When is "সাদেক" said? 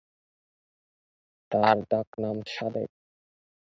2.47-2.89